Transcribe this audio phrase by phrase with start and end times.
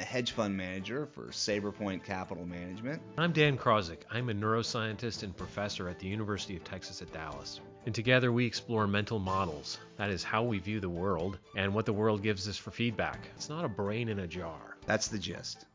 [0.00, 3.02] a hedge fund manager for Sabrepoint Capital Management.
[3.18, 3.98] I'm Dan Krawczyk.
[4.10, 7.60] I'm a neuroscientist and professor at the University of Texas at Dallas.
[7.84, 9.78] And together we explore mental models.
[9.98, 13.28] That is how we view the world and what the world gives us for feedback.
[13.36, 14.78] It's not a brain in a jar.
[14.86, 15.66] That's the gist.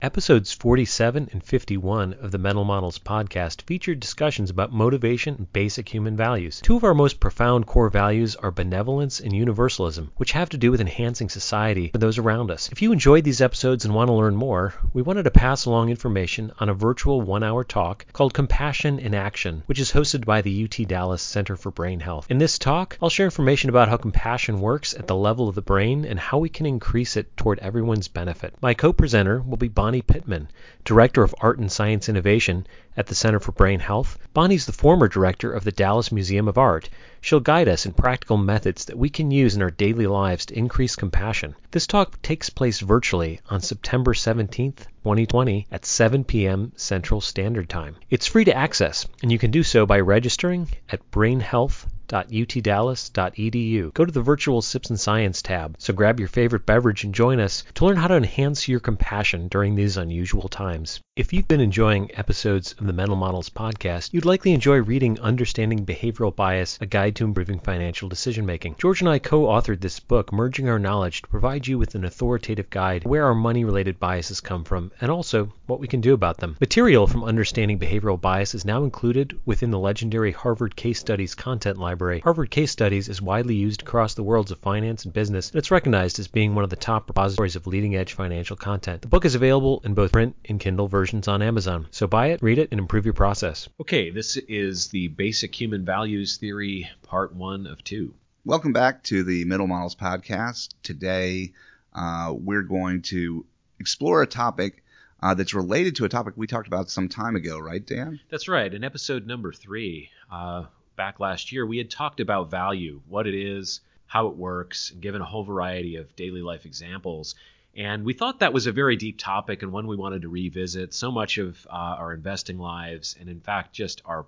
[0.00, 5.88] Episodes 47 and 51 of the Mental Models podcast featured discussions about motivation and basic
[5.88, 6.60] human values.
[6.60, 10.70] Two of our most profound core values are benevolence and universalism, which have to do
[10.70, 12.68] with enhancing society for those around us.
[12.70, 15.90] If you enjoyed these episodes and want to learn more, we wanted to pass along
[15.90, 20.42] information on a virtual one hour talk called Compassion in Action, which is hosted by
[20.42, 22.28] the UT Dallas Center for Brain Health.
[22.30, 25.60] In this talk, I'll share information about how compassion works at the level of the
[25.60, 28.54] brain and how we can increase it toward everyone's benefit.
[28.62, 30.48] My co presenter will be Bonnie Pittman,
[30.84, 34.18] Director of Art and Science Innovation at the Center for Brain Health.
[34.34, 36.90] Bonnie's the former director of the Dallas Museum of Art.
[37.22, 40.58] She'll guide us in practical methods that we can use in our daily lives to
[40.58, 41.54] increase compassion.
[41.70, 46.72] This talk takes place virtually on September 17th, 2020 at 7 p.m.
[46.76, 47.96] Central Standard Time.
[48.10, 53.92] It's free to access, and you can do so by registering at brainhealth.com www.utdallas.edu.
[53.94, 55.76] Go to the virtual Sips and Science tab.
[55.78, 59.48] So grab your favorite beverage and join us to learn how to enhance your compassion
[59.48, 61.00] during these unusual times.
[61.16, 65.84] If you've been enjoying episodes of the Mental Models podcast, you'd likely enjoy reading Understanding
[65.84, 68.76] Behavioral Bias, a guide to improving financial decision making.
[68.78, 72.04] George and I co authored this book, merging our knowledge to provide you with an
[72.04, 76.14] authoritative guide where our money related biases come from and also what we can do
[76.14, 76.56] about them.
[76.60, 81.78] Material from Understanding Behavioral Bias is now included within the legendary Harvard Case Studies content
[81.78, 81.97] library.
[82.22, 85.70] Harvard Case Studies is widely used across the worlds of finance and business, and it's
[85.70, 89.02] recognized as being one of the top repositories of leading edge financial content.
[89.02, 91.86] The book is available in both print and Kindle versions versions on Amazon.
[91.90, 93.68] So buy it, read it, and improve your process.
[93.80, 98.14] Okay, this is the Basic Human Values Theory, part one of two.
[98.44, 100.74] Welcome back to the Mental Models Podcast.
[100.82, 101.52] Today,
[101.94, 103.46] uh, we're going to
[103.80, 104.82] explore a topic
[105.22, 108.20] uh, that's related to a topic we talked about some time ago, right, Dan?
[108.28, 108.72] That's right.
[108.72, 110.64] In episode number three, uh,
[110.98, 115.00] back last year, we had talked about value, what it is, how it works, and
[115.00, 117.34] given a whole variety of daily life examples.
[117.74, 120.92] And we thought that was a very deep topic and one we wanted to revisit.
[120.92, 124.26] So much of uh, our investing lives, and in fact, just our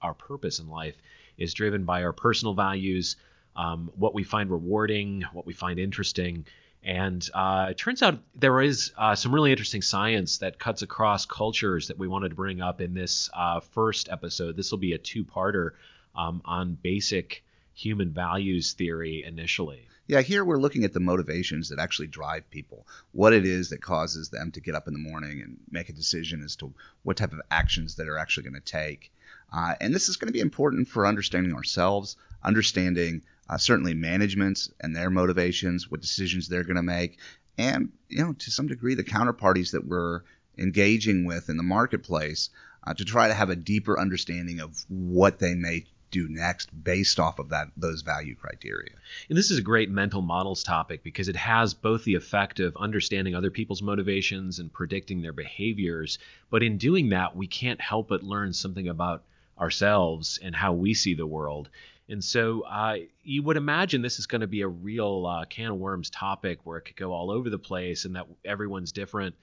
[0.00, 0.96] our purpose in life,
[1.38, 3.16] is driven by our personal values,
[3.54, 6.44] um, what we find rewarding, what we find interesting.
[6.82, 11.24] And uh, it turns out there is uh, some really interesting science that cuts across
[11.26, 14.56] cultures that we wanted to bring up in this uh, first episode.
[14.56, 15.70] This will be a two-parter
[16.14, 19.88] um, on basic human values theory initially.
[20.06, 23.80] Yeah, here we're looking at the motivations that actually drive people, what it is that
[23.80, 27.16] causes them to get up in the morning and make a decision as to what
[27.16, 29.12] type of actions that are actually going to take.
[29.52, 34.70] Uh, and this is going to be important for understanding ourselves, understanding uh, certainly managements
[34.80, 37.18] and their motivations, what decisions they're going to make,
[37.58, 40.22] and you know to some degree the counterparties that we're
[40.58, 42.50] engaging with in the marketplace
[42.84, 47.18] uh, to try to have a deeper understanding of what they may do next based
[47.18, 48.92] off of that those value criteria.
[49.28, 52.76] And this is a great mental models topic because it has both the effect of
[52.76, 56.18] understanding other people's motivations and predicting their behaviors,
[56.50, 59.24] but in doing that we can't help but learn something about
[59.58, 61.68] ourselves and how we see the world.
[62.08, 65.70] And so uh, you would imagine this is going to be a real uh, can
[65.70, 69.34] of worms topic where it could go all over the place and that everyone's different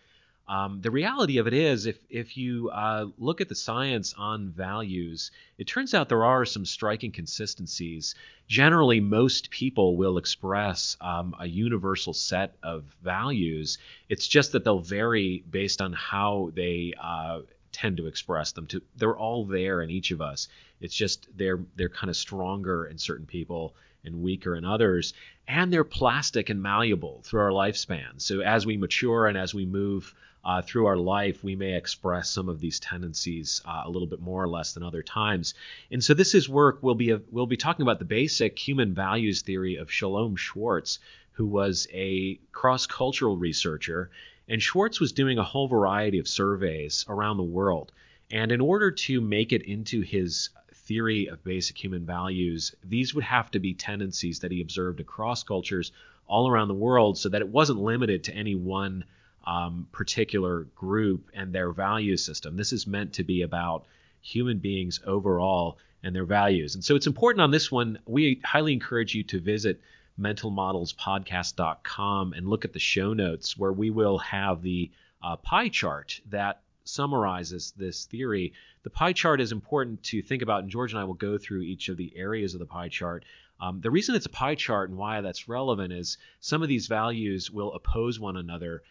[0.50, 4.50] um, the reality of it is, if if you uh, look at the science on
[4.50, 5.30] values,
[5.60, 8.16] it turns out there are some striking consistencies.
[8.48, 13.78] Generally, most people will express um, a universal set of values.
[14.10, 18.66] It's just that they'll vary based on how they uh, tend to express them.
[18.68, 20.48] To, they're all there in each of us.
[20.82, 25.14] It's just they're they're kind of stronger in certain people and weaker in others,
[25.48, 28.20] and they're plastic and malleable through our lifespan.
[28.20, 30.16] So as we mature and as we move
[30.50, 34.20] uh, through our life, we may express some of these tendencies uh, a little bit
[34.20, 35.54] more or less than other times.
[35.92, 38.96] And so this is work we'll be a, we'll be talking about the basic human
[38.96, 40.98] values theory of Shalom Schwartz,
[41.34, 44.10] who was a cross-cultural researcher,
[44.48, 47.92] and Schwartz was doing a whole variety of surveys around the world.
[48.32, 53.24] And in order to make it into his theory of basic human values, these would
[53.24, 55.92] have to be tendencies that he observed across cultures
[56.26, 59.04] all around the world so that it wasn't limited to any one
[59.46, 62.58] um, particular group and their value system.
[62.58, 63.86] This is meant to be about
[64.22, 66.76] human beings overall and their values.
[66.76, 68.00] And so it's important on this one.
[68.06, 69.82] We highly encourage you to visit
[70.20, 74.92] mentalmodelspodcast.com and look at the show notes where we will have the
[75.24, 78.54] uh, pie chart that summarizes this theory.
[78.84, 81.62] The pie chart is important to think about, and George and I will go through
[81.62, 83.26] each of the areas of the pie chart.
[83.62, 86.88] Um, the reason it's a pie chart and why that's relevant is some of these
[86.88, 88.82] values will oppose one another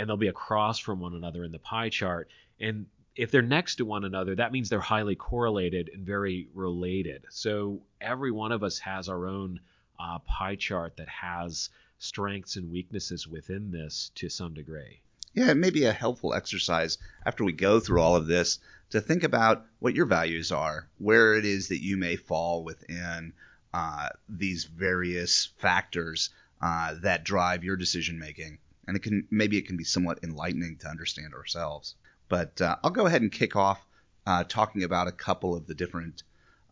[0.00, 2.30] and they'll be across from one another in the pie chart.
[2.58, 7.26] And if they're next to one another, that means they're highly correlated and very related.
[7.28, 9.60] So every one of us has our own
[9.98, 11.68] uh, pie chart that has
[11.98, 15.02] strengths and weaknesses within this to some degree.
[15.34, 18.58] Yeah, it may be a helpful exercise after we go through all of this
[18.88, 23.34] to think about what your values are, where it is that you may fall within
[23.74, 26.30] uh, these various factors
[26.62, 28.56] uh, that drive your decision making.
[28.90, 31.94] And it can maybe it can be somewhat enlightening to understand ourselves.
[32.28, 33.86] But uh, I'll go ahead and kick off
[34.26, 36.24] uh, talking about a couple of the different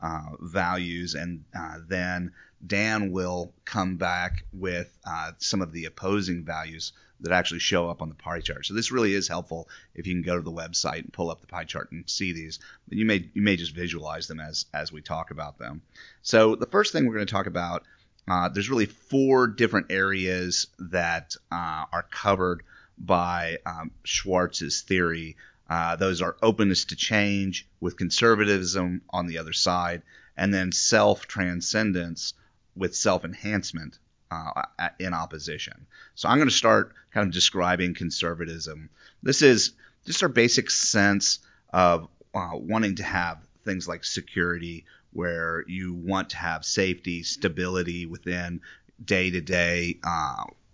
[0.03, 2.33] uh, values, and uh, then
[2.67, 8.03] Dan will come back with uh, some of the opposing values that actually show up
[8.03, 8.67] on the pie chart.
[8.67, 11.41] So this really is helpful if you can go to the website and pull up
[11.41, 12.59] the pie chart and see these.
[12.89, 15.83] But You may you may just visualize them as as we talk about them.
[16.23, 17.85] So the first thing we're going to talk about,
[18.29, 22.63] uh, there's really four different areas that uh, are covered
[22.99, 25.37] by um, Schwartz's theory
[25.69, 30.03] uh, those are openness to change with conservatism on the other side,
[30.37, 32.35] and then self transcendence
[32.75, 33.99] with self enhancement
[34.31, 34.63] uh,
[34.99, 35.87] in opposition.
[36.15, 38.89] So I'm going to start kind of describing conservatism.
[39.23, 39.73] This is
[40.07, 41.41] just our basic sense
[41.73, 44.87] of uh, wanting to have things like security,
[45.19, 48.61] where you want to have safety, stability within
[49.05, 49.99] day to day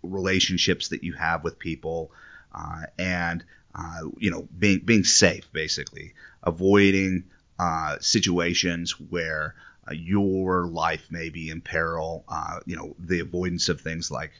[0.02, 2.12] relationships that you have with people.
[2.54, 3.42] Uh, and
[3.74, 6.12] uh, you know, being being safe, basically,
[6.42, 7.24] avoiding
[7.58, 9.54] uh, situations where
[9.88, 12.22] uh, your life may be in peril.
[12.28, 14.32] Uh, you know, the avoidance of things like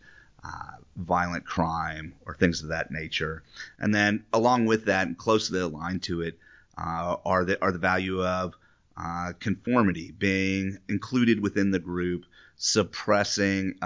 [0.45, 3.43] uh, violent crime or things of that nature.
[3.79, 6.39] And then, along with that, and closely aligned to it,
[6.77, 8.55] are the are the value of
[9.41, 12.25] conformity, being included within the group,
[12.57, 13.79] suppressing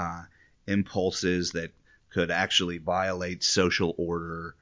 [0.66, 1.72] impulses that
[2.10, 4.54] could actually violate social order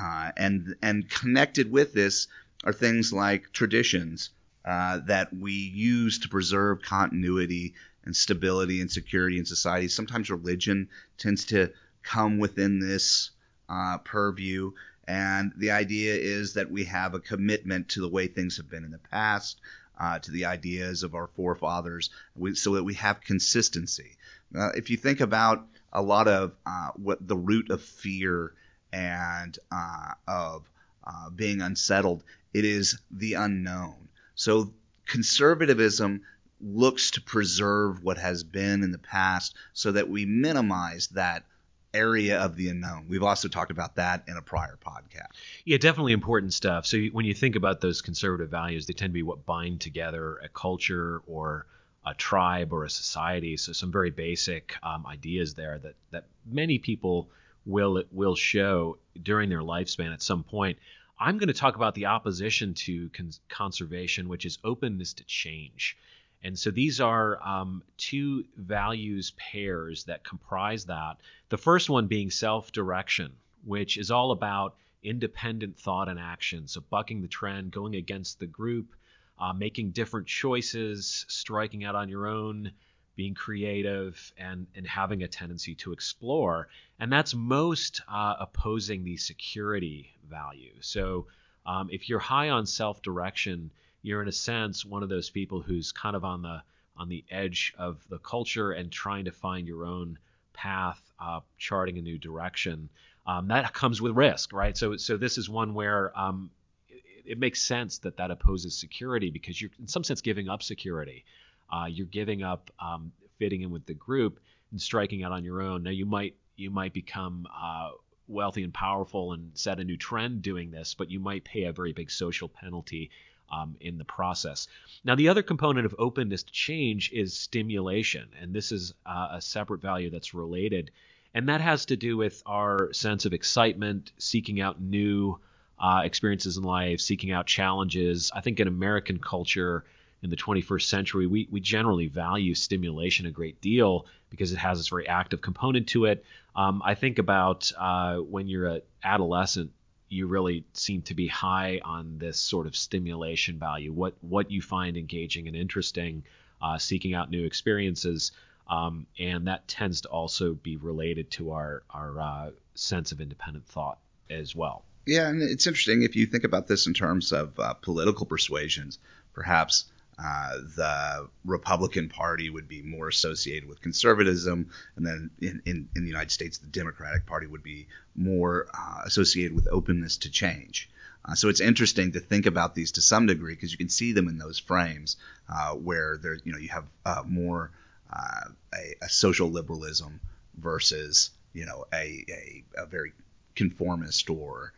[0.00, 2.26] uh, and and connected with this
[2.64, 4.30] are things like traditions
[4.64, 9.88] uh, that we use to preserve continuity and stability and security in society.
[9.88, 10.88] Sometimes religion
[11.18, 11.72] tends to
[12.02, 13.30] come within this
[13.68, 14.72] uh, purview.
[15.10, 18.84] And the idea is that we have a commitment to the way things have been
[18.84, 19.60] in the past,
[19.98, 22.10] uh, to the ideas of our forefathers,
[22.54, 24.16] so that we have consistency.
[24.54, 28.52] Uh, if you think about a lot of uh, what the root of fear
[28.92, 30.70] and uh, of
[31.04, 32.22] uh, being unsettled.
[32.54, 34.08] It is the unknown.
[34.36, 34.72] So
[35.06, 36.22] conservatism
[36.60, 41.44] looks to preserve what has been in the past so that we minimize that
[41.92, 43.06] area of the unknown.
[43.08, 45.28] We've also talked about that in a prior podcast.
[45.64, 46.86] Yeah, definitely important stuff.
[46.86, 50.36] So when you think about those conservative values, they tend to be what bind together
[50.42, 51.66] a culture or
[52.06, 53.56] a tribe or a society.
[53.56, 57.28] So some very basic um, ideas there that that many people
[57.66, 60.78] will will show during their lifespan at some point.
[61.18, 65.98] I'm going to talk about the opposition to con- conservation, which is openness to change.
[66.42, 71.18] And so these are um, two values pairs that comprise that.
[71.50, 73.32] The first one being self direction,
[73.64, 76.66] which is all about independent thought and action.
[76.66, 78.94] So bucking the trend, going against the group,
[79.38, 82.72] uh, making different choices, striking out on your own,
[83.20, 89.18] being creative and and having a tendency to explore and that's most uh, opposing the
[89.18, 91.26] security value so
[91.66, 93.70] um, if you're high on self-direction
[94.02, 96.62] you're in a sense one of those people who's kind of on the
[96.96, 100.18] on the edge of the culture and trying to find your own
[100.52, 102.88] path uh, charting a new direction.
[103.26, 104.76] Um, that comes with risk right?
[104.76, 106.50] So so this is one where um,
[106.88, 110.62] it, it makes sense that that opposes security because you're in some sense giving up
[110.62, 111.24] security.
[111.72, 114.40] Uh, you're giving up um, fitting in with the group
[114.70, 115.82] and striking out on your own.
[115.82, 117.90] Now you might you might become uh,
[118.28, 121.72] wealthy and powerful and set a new trend doing this, but you might pay a
[121.72, 123.10] very big social penalty
[123.50, 124.68] um, in the process.
[125.04, 129.40] Now, the other component of openness to change is stimulation, and this is uh, a
[129.40, 130.90] separate value that's related,
[131.34, 135.38] and that has to do with our sense of excitement, seeking out new
[135.78, 138.30] uh, experiences in life, seeking out challenges.
[138.34, 139.84] I think in American culture,
[140.22, 144.78] in the 21st century, we, we generally value stimulation a great deal because it has
[144.78, 146.24] this very active component to it.
[146.54, 149.70] Um, I think about uh, when you're an adolescent,
[150.10, 154.60] you really seem to be high on this sort of stimulation value, what what you
[154.60, 156.24] find engaging and interesting,
[156.60, 158.32] uh, seeking out new experiences,
[158.68, 163.66] um, and that tends to also be related to our our uh, sense of independent
[163.66, 163.98] thought
[164.28, 164.84] as well.
[165.06, 168.98] Yeah, and it's interesting if you think about this in terms of uh, political persuasions.
[169.32, 169.84] Perhaps
[170.22, 176.02] Uh, the Republican Party would be more associated with conservatism, and then in, in, in
[176.02, 180.90] the United States, the Democratic Party would be more uh, associated with openness to change.
[181.24, 184.12] Uh, so it's interesting to think about these to some degree because you can see
[184.12, 185.16] them in those frames
[185.48, 187.70] uh, where there, you know, you have uh, more
[188.12, 190.20] uh, a, a, social liberalism
[190.58, 193.12] versus, you know, a, a, a very
[193.54, 194.72] conformist or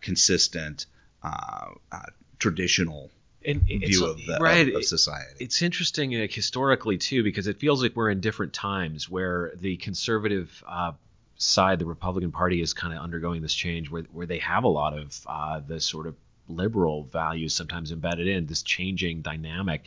[0.00, 0.86] consistent
[2.38, 3.10] traditional
[3.44, 5.34] and view of, the, right, of, of, society.
[5.40, 9.76] It's interesting like, historically too because it feels like we're in different times where the
[9.76, 10.92] conservative uh,
[11.36, 14.68] side, the Republican Party, is kind of undergoing this change where where they have a
[14.68, 16.14] lot of uh, the sort of
[16.48, 19.84] liberal values sometimes embedded in this changing dynamic.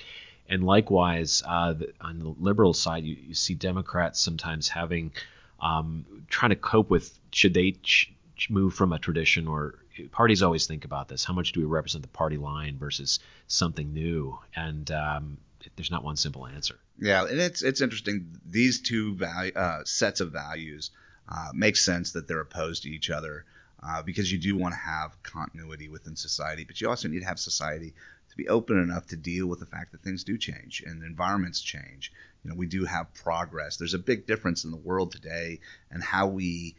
[0.49, 5.11] And likewise, uh, the, on the liberal side, you, you see Democrats sometimes having
[5.59, 8.13] um, trying to cope with should they ch-
[8.49, 9.75] move from a tradition or
[10.11, 13.93] parties always think about this how much do we represent the party line versus something
[13.93, 15.37] new and um,
[15.75, 20.19] there's not one simple answer yeah and it's it's interesting these two value, uh, sets
[20.19, 20.91] of values
[21.29, 23.45] uh, sense that they're opposed to each other
[23.83, 27.25] uh, because you do want to have continuity within society, but you also need to
[27.25, 27.93] have society
[28.29, 31.61] to be open enough to deal with the fact that things do change and environments
[31.61, 32.11] change.
[32.43, 33.77] You know, we do have progress.
[33.77, 35.59] There's a big difference in the world today
[35.91, 36.75] and how we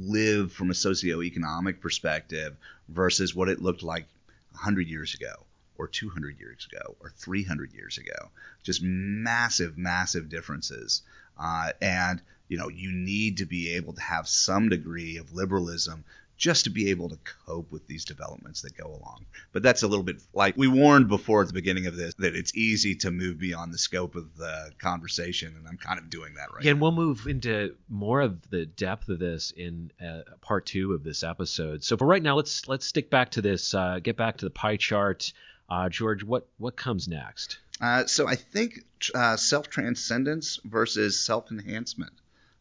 [0.00, 2.56] live from a socioeconomic perspective
[2.88, 4.06] versus what it looked like
[4.52, 5.34] 100 years ago
[5.76, 8.30] or 200 years ago or 300 years ago.
[8.62, 11.02] Just massive, massive differences.
[11.38, 16.04] Uh, and you know, you need to be able to have some degree of liberalism
[16.36, 19.24] just to be able to cope with these developments that go along.
[19.52, 22.34] But that's a little bit like we warned before at the beginning of this that
[22.34, 26.34] it's easy to move beyond the scope of the conversation, and I'm kind of doing
[26.34, 26.64] that right.
[26.64, 30.92] Yeah, and we'll move into more of the depth of this in uh, part two
[30.92, 31.84] of this episode.
[31.84, 33.74] So for right now, let's let's stick back to this.
[33.74, 35.32] Uh, get back to the pie chart.
[35.68, 37.58] Uh, George, what what comes next?
[37.80, 42.12] Uh, so I think uh, self transcendence versus self enhancement.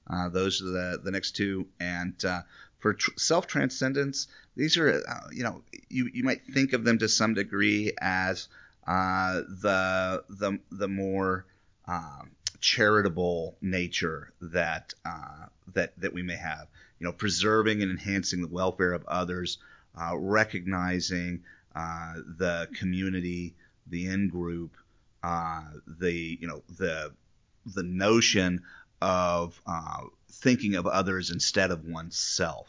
[0.09, 1.67] Uh, those are the, the next two.
[1.79, 2.41] And uh,
[2.83, 6.99] for tr- self transcendence, these are, uh, you know, you, you might think of them
[6.99, 8.49] to some degree as
[8.85, 11.45] uh, the, the, the more
[11.87, 16.67] um, charitable nature that, uh, that, that we may have.
[16.99, 19.59] You know, preserving and enhancing the welfare of others,
[19.99, 21.41] uh, recognizing
[21.73, 23.55] the community,
[23.87, 24.75] the in group,
[25.23, 27.13] the, you know, the,
[27.65, 28.61] the notion
[29.03, 32.67] of uh, thinking of others instead of oneself.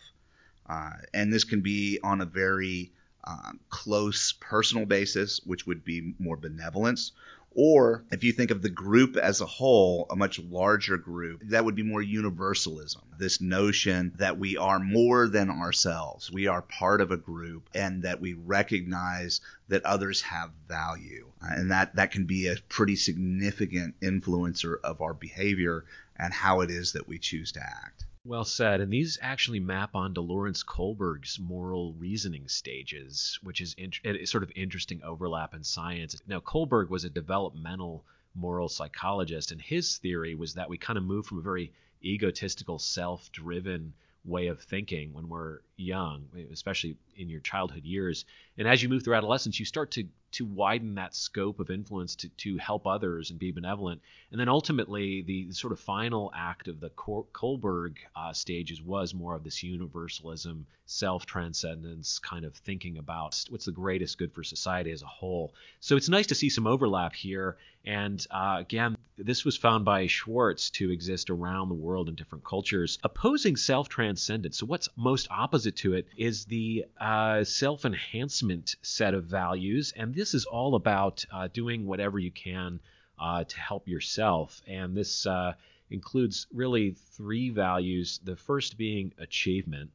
[0.69, 2.91] Uh, and this can be on a very
[3.23, 7.13] um, close personal basis, which would be more benevolence,
[7.55, 11.65] or if you think of the group as a whole, a much larger group, that
[11.65, 13.03] would be more universalism.
[13.19, 16.31] This notion that we are more than ourselves.
[16.33, 21.31] We are part of a group and that we recognize that others have value.
[21.41, 25.85] And that, that can be a pretty significant influencer of our behavior
[26.17, 28.04] and how it is that we choose to act.
[28.27, 28.81] Well said.
[28.81, 33.77] And these actually map onto Lawrence Kohlberg's moral reasoning stages, which is
[34.25, 36.21] sort of interesting overlap in science.
[36.27, 38.03] Now, Kohlberg was a developmental
[38.35, 42.79] moral psychologist, and his theory was that we kind of move from a very egotistical,
[42.79, 43.93] self driven
[44.25, 48.25] way of thinking when we're young, especially in your childhood years.
[48.57, 52.17] And as you move through adolescence, you start to to widen that scope of influence
[52.17, 54.01] to, to help others and be benevolent.
[54.31, 59.15] And then ultimately, the, the sort of final act of the Kohlberg uh, stages was
[59.15, 64.45] more of this universalism, self transcendence, kind of thinking about what's the greatest good for
[64.45, 65.55] society as a whole.
[65.81, 67.57] So it's nice to see some overlap here.
[67.85, 72.45] And uh, again, this was found by Schwartz to exist around the world in different
[72.45, 74.59] cultures, opposing self transcendence.
[74.59, 79.93] So, what's most opposite to it is the uh, self enhancement set of values.
[79.97, 82.81] And this is all about uh, doing whatever you can
[83.19, 84.63] uh, to help yourself.
[84.67, 85.53] And this uh,
[85.91, 88.21] includes really three values.
[88.25, 89.91] The first being achievement.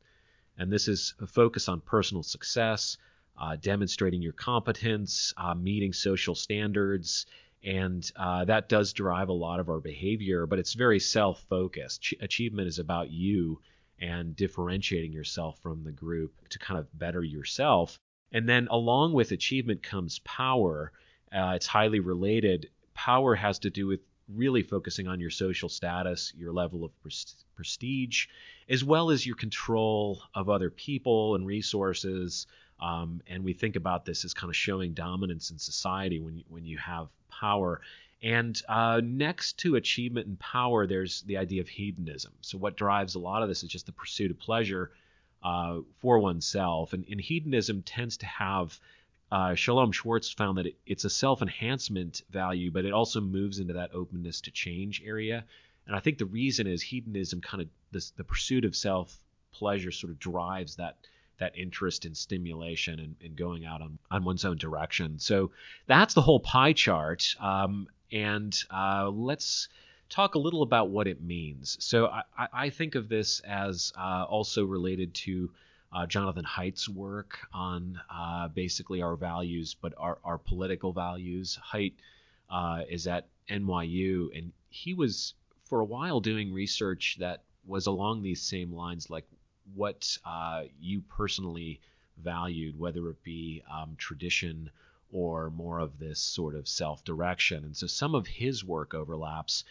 [0.57, 2.97] And this is a focus on personal success,
[3.37, 7.25] uh, demonstrating your competence, uh, meeting social standards
[7.63, 12.13] and uh, that does drive a lot of our behavior but it's very self-focused Ch-
[12.21, 13.59] achievement is about you
[13.99, 17.99] and differentiating yourself from the group to kind of better yourself
[18.31, 20.91] and then along with achievement comes power
[21.33, 26.33] uh, it's highly related power has to do with really focusing on your social status
[26.37, 26.91] your level of
[27.55, 28.27] prestige
[28.69, 32.45] as well as your control of other people and resources
[32.81, 36.43] um, and we think about this as kind of showing dominance in society when you,
[36.47, 37.81] when you have power.
[38.21, 42.33] And uh, next to achievement and power, there's the idea of hedonism.
[42.41, 44.91] So, what drives a lot of this is just the pursuit of pleasure
[45.43, 46.93] uh, for oneself.
[46.93, 48.79] And, and, hedonism tends to have
[49.31, 53.59] uh, Shalom Schwartz found that it, it's a self enhancement value, but it also moves
[53.59, 55.45] into that openness to change area.
[55.87, 59.15] And I think the reason is hedonism kind of this, the pursuit of self
[59.51, 60.97] pleasure sort of drives that
[61.39, 65.19] that interest in stimulation and, and, going out on, on one's own direction.
[65.19, 65.51] So
[65.87, 67.33] that's the whole pie chart.
[67.39, 69.69] Um, and uh, let's
[70.09, 71.77] talk a little about what it means.
[71.79, 72.23] So I,
[72.53, 75.51] I think of this as uh, also related to
[75.91, 81.57] uh, Jonathan Haidt's work on uh, basically our values, but our, our political values.
[81.73, 81.93] Haidt
[82.49, 85.33] uh, is at NYU, and he was
[85.65, 89.27] for a while doing research that was along these same lines, like
[89.75, 91.79] what uh, you personally
[92.17, 94.69] valued, whether it be um, tradition
[95.11, 97.63] or more of this sort of self direction.
[97.63, 99.63] And so some of his work overlaps.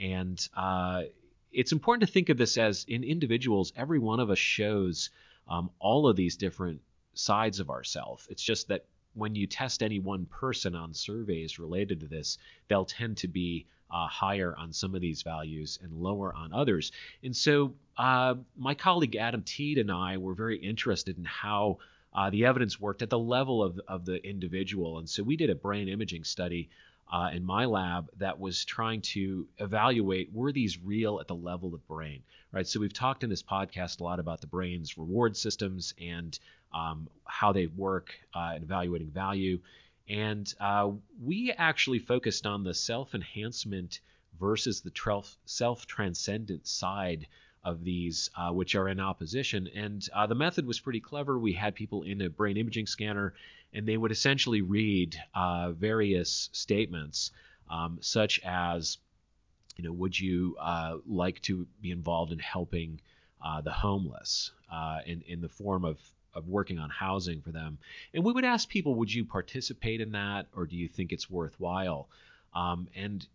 [0.00, 1.04] And uh,
[1.52, 5.10] it's important to think of this as in individuals, every one of us shows
[5.48, 6.80] um, all of these different
[7.14, 8.26] sides of ourself.
[8.30, 8.84] It's just that
[9.14, 13.66] when you test any one person on surveys related to this, they'll tend to be
[13.90, 16.90] uh, higher on some of these values and lower on others.
[17.22, 21.78] And so, uh, my colleague Adam Teed and I were very interested in how
[22.12, 24.98] uh, the evidence worked at the level of, of the individual.
[24.98, 26.70] And so, we did a brain imaging study
[27.12, 31.74] uh, in my lab that was trying to evaluate were these real at the level
[31.74, 32.66] of brain, right?
[32.66, 36.38] So we've talked in this podcast a lot about the brain's reward systems and
[36.72, 39.60] um, how they work uh, in evaluating value.
[40.08, 40.90] And uh,
[41.22, 44.00] we actually focused on the self enhancement
[44.38, 44.92] versus the
[45.44, 47.26] self transcendent side
[47.64, 49.68] of these, uh, which are in opposition.
[49.74, 51.38] And uh, the method was pretty clever.
[51.38, 53.34] We had people in a brain imaging scanner,
[53.72, 57.30] and they would essentially read uh, various statements,
[57.70, 58.98] um, such as,
[59.76, 63.00] you know, would you uh, like to be involved in helping
[63.44, 65.98] uh, the homeless uh, in in the form of
[66.34, 67.78] of working on housing for them?
[68.12, 71.30] And we would ask people, would you participate in that, or do you think it's
[71.30, 72.08] worthwhile?
[72.54, 73.26] Um, and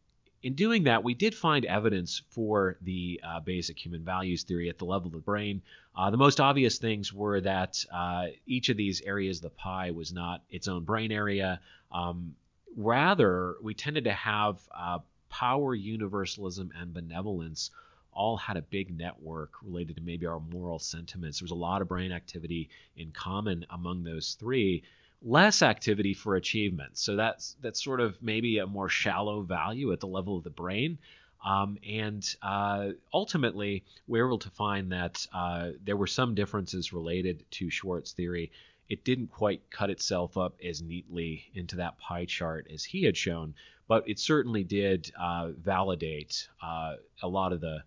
[0.41, 4.77] in doing that, we did find evidence for the uh, basic human values theory at
[4.77, 5.61] the level of the brain.
[5.95, 9.91] Uh, the most obvious things were that uh, each of these areas of the pie
[9.91, 11.59] was not its own brain area.
[11.91, 12.35] Um,
[12.77, 14.99] rather, we tended to have uh,
[15.29, 17.71] power, universalism, and benevolence
[18.13, 21.39] all had a big network related to maybe our moral sentiments.
[21.39, 24.83] There was a lot of brain activity in common among those three
[25.21, 26.97] less activity for achievement.
[26.97, 30.49] So that's that's sort of maybe a more shallow value at the level of the
[30.49, 30.97] brain.
[31.45, 37.45] Um, and uh, ultimately, we're able to find that uh, there were some differences related
[37.51, 38.51] to Schwartz theory.
[38.89, 43.15] It didn't quite cut itself up as neatly into that pie chart as he had
[43.15, 43.53] shown,
[43.87, 47.83] but it certainly did uh, validate uh, a lot of the,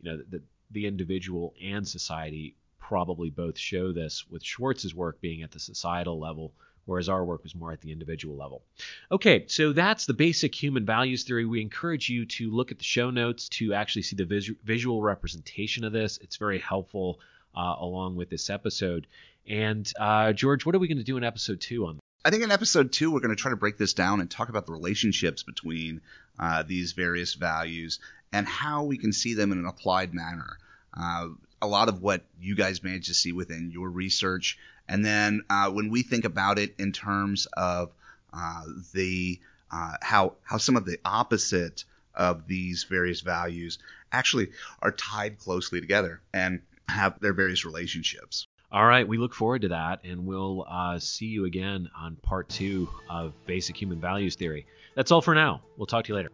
[0.00, 2.54] you know, the, the individual and society
[2.88, 6.52] probably both show this, with Schwartz's work being at the societal level,
[6.84, 8.62] whereas our work was more at the individual level.
[9.10, 11.44] Okay, so that's the basic human values theory.
[11.44, 15.02] We encourage you to look at the show notes to actually see the visu- visual
[15.02, 16.18] representation of this.
[16.18, 17.18] It's very helpful
[17.56, 19.08] uh, along with this episode.
[19.48, 21.98] And uh, George, what are we going to do in episode two on?
[22.24, 24.48] I think in episode two, we're going to try to break this down and talk
[24.48, 26.00] about the relationships between
[26.38, 27.98] uh, these various values
[28.32, 30.58] and how we can see them in an applied manner.
[30.96, 31.28] Uh,
[31.60, 34.58] a lot of what you guys managed to see within your research.
[34.88, 37.92] And then uh, when we think about it in terms of
[38.32, 39.40] uh, the
[39.70, 43.78] uh, how how some of the opposite of these various values
[44.12, 44.48] actually
[44.80, 48.46] are tied closely together and have their various relationships.
[48.70, 52.48] All right, we look forward to that, and we'll uh, see you again on part
[52.48, 54.66] two of Basic Human Values Theory.
[54.94, 55.62] That's all for now.
[55.76, 56.30] We'll talk to you later.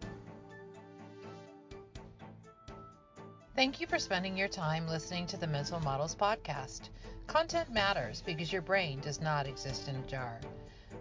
[3.62, 6.88] Thank you for spending your time listening to the Mental Models Podcast.
[7.28, 10.40] Content matters because your brain does not exist in a jar.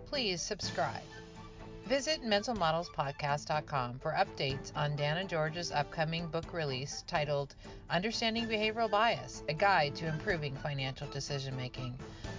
[0.06, 1.02] Please subscribe.
[1.88, 7.56] Visit mentalmodelspodcast.com for updates on Dan and George's upcoming book release titled
[7.90, 11.96] Understanding Behavioral Bias A Guide to Improving Financial Decision Making.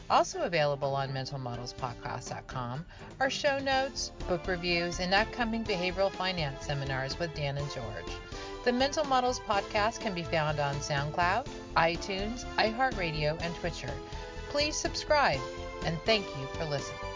[0.09, 2.87] Also available on mentalmodelspodcast.com
[3.19, 8.13] are show notes, book reviews, and upcoming behavioral finance seminars with Dan and George.
[8.65, 13.91] The Mental Models podcast can be found on SoundCloud, iTunes, iHeartRadio, and Twitter.
[14.51, 15.41] Please subscribe
[15.85, 17.12] and thank you for listening.